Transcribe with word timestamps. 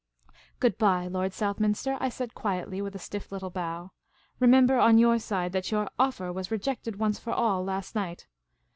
"Good 0.59 0.79
bye, 0.79 1.05
Lord 1.05 1.31
Southminster," 1.31 1.95
I 1.99 2.09
said, 2.09 2.33
quietly, 2.33 2.81
with 2.81 2.95
a 2.95 2.97
stiff 2.97 3.31
little 3.31 3.51
bow. 3.51 3.91
''Remember, 4.39 4.79
on 4.79 4.97
your 4.97 5.19
side, 5.19 5.51
that 5.51 5.69
your' 5.69 5.91
offer' 5.99 6.33
was 6.33 6.49
rejected 6.49 6.95
once 6.95 7.19
for 7.19 7.33
all 7.33 7.63
last 7.63 7.93
night. 7.93 8.25